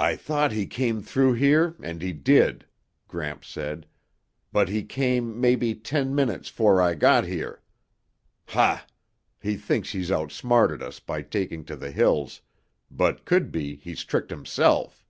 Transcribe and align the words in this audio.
"I 0.00 0.16
thought 0.16 0.50
he 0.50 0.66
came 0.66 1.00
through 1.00 1.34
here 1.34 1.76
and 1.80 2.02
he 2.02 2.12
did," 2.12 2.66
Gramps 3.06 3.46
said. 3.46 3.86
"But 4.50 4.68
he 4.68 4.82
came 4.82 5.40
maybe 5.40 5.76
ten 5.76 6.12
minutes 6.12 6.48
'fore 6.48 6.82
I 6.82 6.94
got 6.96 7.24
here. 7.24 7.62
Ha! 8.48 8.84
He 9.40 9.56
thinks 9.56 9.92
he's 9.92 10.10
outsmarted 10.10 10.82
us 10.82 10.98
by 10.98 11.22
taking 11.22 11.64
to 11.66 11.76
the 11.76 11.92
hills, 11.92 12.40
but 12.90 13.24
could 13.24 13.52
be 13.52 13.76
he's 13.76 14.02
tricked 14.02 14.30
himself." 14.32 15.06